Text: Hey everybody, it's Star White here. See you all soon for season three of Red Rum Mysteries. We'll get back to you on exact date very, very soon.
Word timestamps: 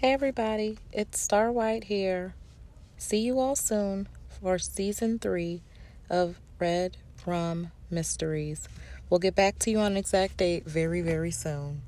Hey 0.00 0.14
everybody, 0.14 0.78
it's 0.94 1.20
Star 1.20 1.52
White 1.52 1.84
here. 1.84 2.34
See 2.96 3.18
you 3.18 3.38
all 3.38 3.54
soon 3.54 4.08
for 4.30 4.58
season 4.58 5.18
three 5.18 5.60
of 6.08 6.40
Red 6.58 6.96
Rum 7.26 7.70
Mysteries. 7.90 8.66
We'll 9.10 9.20
get 9.20 9.34
back 9.34 9.58
to 9.58 9.70
you 9.70 9.78
on 9.78 9.98
exact 9.98 10.38
date 10.38 10.64
very, 10.64 11.02
very 11.02 11.30
soon. 11.30 11.82